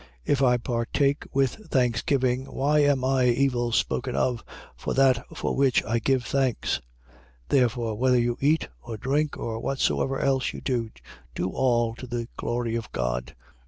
[0.01, 0.07] 10:30.
[0.33, 4.43] If I partake with thanksgiving, why am I evil spoken of
[4.75, 6.79] for that for which I give thanks?
[7.49, 7.49] 10:31.
[7.49, 10.89] Therefore, whether you eat or drink, or whatsoever else you do,
[11.35, 13.35] do all to the glory of God.